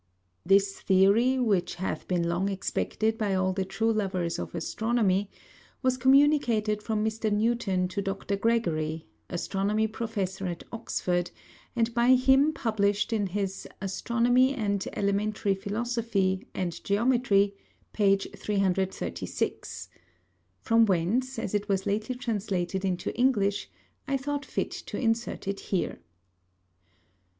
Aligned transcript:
_This 0.43 0.79
Theory 0.81 1.37
which 1.37 1.75
hath 1.75 2.07
been 2.07 2.27
long 2.27 2.49
expected 2.49 3.19
by 3.19 3.35
all 3.35 3.53
the 3.53 3.63
true 3.63 3.93
Lovers 3.93 4.39
of 4.39 4.55
Astronomy, 4.55 5.29
was 5.83 5.95
communicated 5.95 6.81
from 6.81 7.05
Mr. 7.05 7.31
Newton 7.31 7.87
to 7.89 8.01
Dr. 8.01 8.35
Gregory, 8.35 9.05
Astronomy 9.29 9.85
Professor 9.85 10.47
at 10.47 10.63
Oxford, 10.71 11.29
and 11.75 11.93
by 11.93 12.15
him 12.15 12.51
published 12.51 13.13
in 13.13 13.27
his 13.27 13.67
Astron. 13.79 14.25
Elem. 14.91 15.35
Philos. 15.59 15.97
and 16.55 16.71
Geomet. 16.83 17.53
p. 17.93 18.17
336. 18.33 19.89
From 20.61 20.87
whence, 20.87 21.37
as 21.37 21.53
it 21.53 21.69
was 21.69 21.85
lately 21.85 22.15
translated 22.15 22.83
into 22.83 23.15
English, 23.15 23.69
I 24.07 24.17
thought 24.17 24.47
fit 24.47 24.71
to 24.71 24.97
insert 24.97 25.47
it 25.47 25.59
here. 25.59 25.99